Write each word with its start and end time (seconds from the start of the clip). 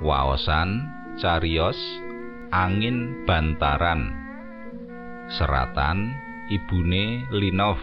Waosan 0.00 0.88
Carios 1.20 1.76
Angin 2.48 3.28
Bantaran 3.28 4.08
Seratan 5.28 6.16
Ibune 6.48 7.28
Linov. 7.36 7.76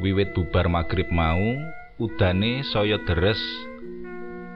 Wiwit 0.00 0.32
bubar 0.32 0.72
magrib 0.72 1.12
mau 1.12 1.36
udane 2.00 2.64
saya 2.64 2.96
deres. 3.04 3.44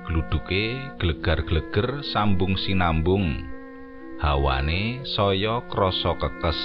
Gluduke 0.09 0.97
glegar-gleger 0.97 2.01
sambung 2.09 2.57
sinambung. 2.57 3.37
Hawane 4.17 5.05
saya 5.13 5.61
krasa 5.69 6.17
kekes 6.17 6.61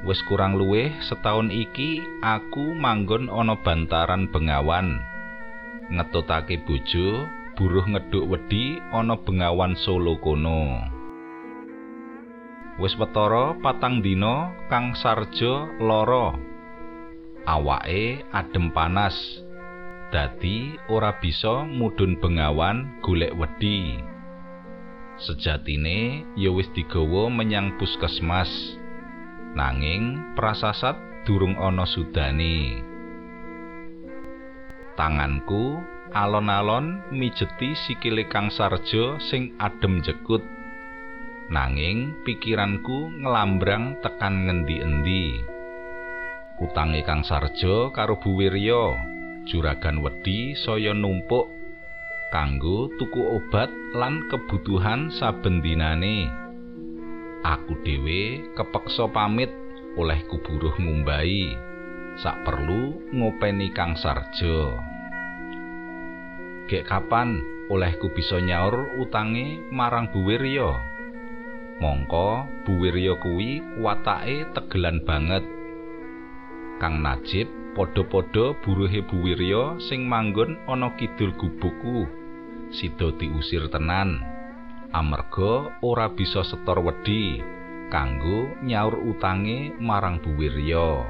wis 0.00 0.20
kurang 0.24 0.56
luwih 0.56 0.88
setahun 1.04 1.52
iki 1.52 2.00
aku 2.24 2.72
manggon 2.72 3.28
ana 3.28 3.56
bantaran 3.60 4.32
bengawan. 4.32 4.96
Ngetutake 5.92 6.64
bojo 6.64 7.28
buruh 7.58 7.84
ngeduk 7.84 8.24
wedi 8.24 8.80
ana 8.94 9.18
bengawan 9.20 9.76
solo 9.76 10.16
kono. 10.16 10.80
Wis 12.80 12.96
wetara 12.96 13.60
patang 13.60 14.00
dina 14.00 14.56
kang 14.72 14.96
sarja 14.96 15.68
lara. 15.76 16.32
Awake 17.44 18.24
adem 18.32 18.72
panas. 18.72 19.16
Dadi 20.10 20.74
ora 20.90 21.14
bisa 21.20 21.62
mudhun 21.68 22.18
bengawan 22.18 22.98
golek 23.04 23.36
wedi. 23.36 24.00
Sejatine 25.20 26.24
ya 26.40 26.48
wis 26.48 26.72
digawa 26.72 27.28
menyang 27.28 27.76
puskesmas 27.76 28.79
nanging 29.56 30.34
prasasat 30.38 30.96
durung 31.26 31.58
ana 31.58 31.84
sudane 31.84 32.90
tanganku 35.00 35.80
alon-alon 36.12 37.00
mijeti 37.14 37.72
sikile 37.72 38.26
kang 38.26 38.50
sarja 38.50 39.16
sing 39.22 39.54
adem 39.56 40.04
jekut. 40.04 40.44
Nanging 41.50 42.22
pikiranku 42.22 43.10
ngelambrang 43.24 43.98
tekan 44.04 44.46
ngendi-endi. 44.46 45.42
Utange 46.62 47.00
kang 47.02 47.24
sarja 47.26 47.90
karo 47.90 48.20
Bu 48.20 48.38
Wirya 48.38 48.94
juragan 49.48 50.04
wedi 50.04 50.52
saya 50.52 50.92
numpuk 50.92 51.48
kanggo 52.28 52.92
tuku 53.00 53.40
obat 53.40 53.72
lan 53.96 54.28
kebutuhan 54.28 55.08
saben 55.10 55.64
dinane 55.64 56.28
aku 57.40 57.80
dhewe 57.80 58.52
kepeksa 58.52 59.08
pamit 59.08 59.48
oleh 59.96 60.20
kuburuh 60.28 60.76
ngumbai 60.76 61.56
sak 62.20 62.44
perlu 62.44 63.00
ngopeni 63.10 63.72
kang 63.72 63.96
sarja. 63.96 64.76
Gek 66.68 66.86
kapan 66.86 67.40
olehku 67.72 68.12
bisa 68.14 68.38
nyaur 68.38 69.00
utange 69.02 69.58
marang 69.72 70.12
Bu 70.12 70.22
Wirya? 70.22 70.70
Mongko 71.80 72.46
Bu 72.68 72.72
Wirya 72.76 73.18
kuwi 73.18 73.64
watake 73.80 74.46
tegelan 74.52 75.02
banget. 75.02 75.42
Kang 76.78 77.00
Najib 77.00 77.48
padha-padha 77.74 78.56
buruhe 78.62 79.00
Buwirya 79.04 79.80
sing 79.80 80.06
manggon 80.06 80.60
ana 80.68 80.94
kidul 80.96 81.34
gubukku. 81.36 82.06
Sida 82.70 83.10
diusir 83.18 83.66
tenan 83.66 84.29
amarga 84.90 85.78
ora 85.86 86.10
bisa 86.10 86.42
setor 86.42 86.82
wedi 86.82 87.38
kanggo 87.94 88.50
nyaur 88.66 88.98
utange 89.06 89.74
marang 89.78 90.18
Buwirya 90.18 91.06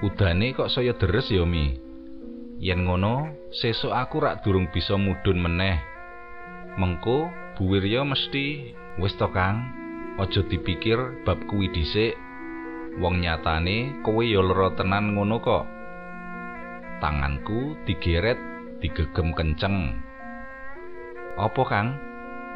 Udane 0.00 0.56
kok 0.56 0.72
saya 0.72 0.96
deres 0.96 1.28
ya 1.28 1.44
Mi? 1.44 1.76
Yen 2.56 2.88
ngono 2.88 3.36
sesuk 3.52 3.92
aku 3.92 4.24
rak 4.24 4.40
durung 4.40 4.72
bisa 4.72 4.96
mudhun 4.96 5.36
meneh. 5.36 5.76
Mengko 6.80 7.28
Buwirya 7.60 8.00
mesti. 8.08 8.72
Wis 8.96 9.12
to 9.20 9.28
Kang? 9.28 9.60
Aja 10.16 10.40
dipikir 10.48 11.20
bab 11.28 11.44
kuwi 11.44 11.68
dhisik. 11.68 12.16
Wong 12.96 13.20
nyatane 13.20 14.00
kowe 14.00 14.24
ya 14.24 14.40
lara 14.40 14.72
tenan 14.72 15.12
ngono 15.12 15.36
kok. 15.44 15.68
Tanganku 17.04 17.76
digeret 17.84 18.40
digegem 18.80 19.36
kenceng 19.36 20.00
apa 21.40 21.62
kang? 21.64 21.88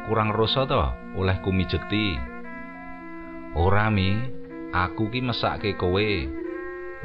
Kurang 0.05 0.29
rasa 0.37 0.69
to 0.69 0.77
oleh 1.17 1.41
kumijeti 1.41 2.13
ora 3.57 3.89
mi. 3.89 4.37
Aku 4.75 5.07
ki 5.07 5.23
mesake 5.23 5.79
kowe. 5.79 6.09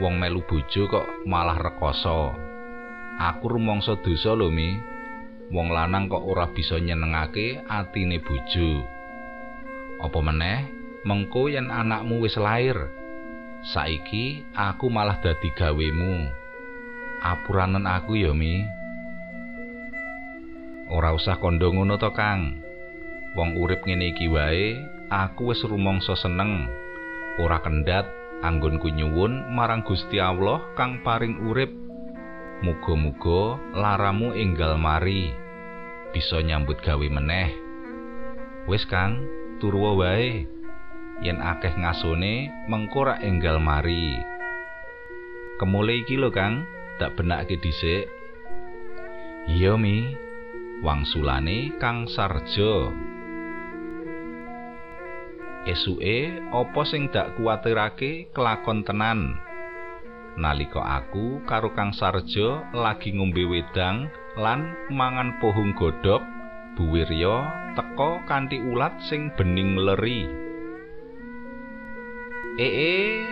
Wong 0.02 0.14
melu 0.18 0.42
bojo 0.42 0.90
kok 0.90 1.06
malah 1.24 1.54
rekoso. 1.54 2.34
Aku 3.20 3.46
rumangsa 3.46 3.94
dosa 4.02 4.34
lho 4.34 4.50
mi. 4.50 4.74
Wong 5.54 5.70
lanang 5.70 6.10
kok 6.10 6.20
ora 6.20 6.50
bisa 6.50 6.76
nyenengake 6.82 7.62
atine 7.64 8.18
bojo. 8.20 8.84
Apa 10.02 10.18
meneh? 10.18 10.60
Mengko 11.06 11.48
yen 11.48 11.72
anakmu 11.72 12.20
wis 12.20 12.36
lair 12.36 12.76
saiki 13.64 14.44
aku 14.52 14.92
malah 14.92 15.16
dadi 15.24 15.48
gawemu. 15.56 16.28
Apuranen 17.20 17.84
aku 17.84 18.16
ya 18.16 18.32
mi 18.32 18.79
ora 20.90 21.14
usah 21.14 21.38
kandha 21.38 21.70
ngono 21.70 21.96
to 21.96 22.10
kang. 22.10 22.58
Wong 23.38 23.54
urip 23.62 23.86
ngene 23.86 24.10
iki 24.10 24.26
wae 24.26 24.74
aku 25.06 25.54
wis 25.54 25.62
rumangsa 25.62 26.18
seneng. 26.18 26.66
Ora 27.38 27.62
kendhat 27.62 28.10
anggonku 28.42 28.90
nyuwun 28.90 29.54
marang 29.54 29.86
Gusti 29.86 30.18
Allah 30.18 30.60
kang 30.74 31.00
paring 31.06 31.46
urip. 31.46 31.70
Muga-muga 32.60 33.56
laramu 33.72 34.36
enggal 34.36 34.76
mari 34.76 35.32
bisa 36.10 36.42
nyambut 36.42 36.82
gawe 36.82 37.06
meneh. 37.06 37.54
Wis 38.66 38.82
kang 38.84 39.24
turwa 39.62 39.94
wae. 39.94 40.44
Yen 41.20 41.36
akeh 41.36 41.76
ngasone 41.76 42.48
mengko 42.66 43.04
rak 43.04 43.20
enggal 43.20 43.60
mari. 43.60 44.16
Kemule 45.60 46.00
iki 46.00 46.16
lho 46.16 46.32
Kang, 46.32 46.64
dak 46.96 47.20
benake 47.20 47.60
dhisik. 47.60 48.08
Iya 49.44 49.76
Mi, 49.76 50.16
wangsulane 50.80 51.76
Kang 51.76 52.08
Sarjo. 52.08 52.92
Esuke 55.68 56.40
apa 56.50 56.82
sing 56.88 57.12
dak 57.12 57.36
kuwatirake 57.36 58.32
kelakon 58.32 58.80
tenan. 58.82 59.36
Nalika 60.40 60.80
aku 60.80 61.44
karo 61.44 61.76
Kang 61.76 61.92
Sarjo 61.92 62.64
lagi 62.72 63.12
ngombe 63.12 63.44
wedang 63.44 64.08
lan 64.40 64.72
mangan 64.88 65.36
pohung 65.36 65.76
godhog, 65.76 66.24
Buwirya 66.80 67.36
teka 67.76 68.24
kanthi 68.24 68.56
ulat 68.56 68.96
sing 69.04 69.28
bening 69.36 69.76
leri. 69.76 70.50
ee 72.60 73.24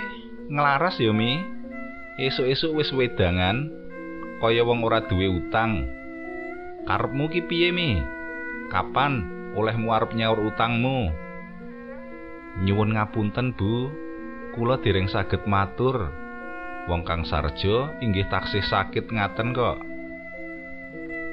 nglaras 0.48 0.97
ya 0.97 1.12
mi 1.12 1.37
esuk-esuk 2.16 2.81
wis 2.81 2.88
wedangan 2.97 3.69
kaya 4.41 4.64
wong 4.64 4.81
ora 4.81 5.04
duwe 5.04 5.28
utang 5.28 5.97
karepmu 6.88 7.28
ki 7.28 7.44
piye 7.44 7.69
mi 7.69 8.00
kapan 8.72 9.28
olehmu 9.53 9.93
arep 9.93 10.16
nyaur 10.16 10.41
utangmu 10.49 11.12
nyuwun 12.65 12.97
ngapunten 12.97 13.53
bu 13.53 13.93
kula 14.56 14.81
dereng 14.81 15.12
saged 15.12 15.44
matur 15.44 16.09
wong 16.88 17.04
kang 17.04 17.28
sarjo 17.28 17.93
inggih 18.00 18.25
taksih 18.32 18.65
sakit 18.65 19.12
ngaten 19.12 19.53
kok 19.53 19.84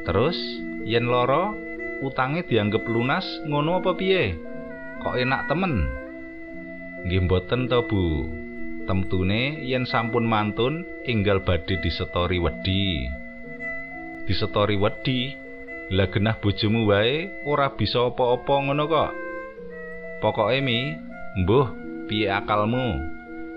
terus 0.04 0.36
yen 0.84 1.08
loro 1.08 1.56
utange 2.04 2.44
dianggep 2.44 2.84
lunas 2.92 3.24
ngono 3.48 3.80
apa 3.80 3.96
piye 3.96 4.36
kok 5.00 5.16
enak 5.16 5.48
temen 5.48 6.04
Nggih 7.06 7.22
mboten 7.30 7.70
to 7.70 7.86
Bu. 7.86 8.26
Temtune 8.90 9.62
yen 9.62 9.86
sampun 9.86 10.26
mantun 10.26 10.82
enggal 11.06 11.46
badhe 11.46 11.78
disetori 11.78 12.42
wedi. 12.42 13.06
Disetori 14.26 14.74
wedi. 14.74 15.38
Lah 15.94 16.10
genah 16.10 16.42
bojomu 16.42 16.90
wae 16.90 17.30
ora 17.46 17.78
bisa 17.78 18.10
apa-apa 18.10 18.54
ngono 18.66 18.84
kok. 18.90 19.12
Pokoke 20.18 20.58
mi, 20.66 20.98
mbuh 21.46 21.68
piye 22.10 22.34
akalmu? 22.34 22.98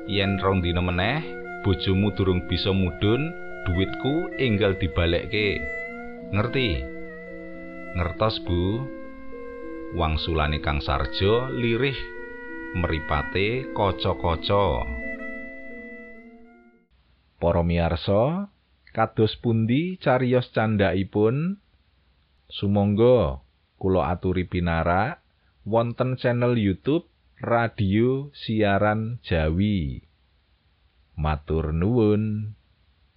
Yen 0.05 0.37
rong 0.37 0.61
dina 0.61 0.85
meneh 0.85 1.25
bojomu 1.65 2.13
durung 2.13 2.45
bisa 2.45 2.69
mudhun, 2.69 3.33
duitku 3.65 4.37
enggal 4.37 4.77
dibalekke. 4.77 5.57
Ngerti? 6.33 6.85
Ngertos, 7.97 8.45
Bu. 8.45 8.85
Wangsulane 9.97 10.61
Kang 10.61 10.85
Sarjo 10.85 11.49
lirih 11.49 11.97
mripate 12.77 13.73
kaca-kaca. 13.73 14.85
Para 17.41 17.63
miyarsa, 17.65 18.53
kados 18.93 19.41
pundi 19.41 19.97
cariyos 19.97 20.53
candhaipun? 20.53 21.57
Sumangga 22.49 23.45
kula 23.77 24.09
aturi 24.11 24.49
pinarak 24.49 25.21
wonten 25.69 26.17
channel 26.17 26.57
YouTube 26.57 27.05
Radio 27.39 28.35
Siaran 28.35 29.23
Jawi. 29.23 30.03
Matur 31.15 31.71
nuwun. 31.71 32.57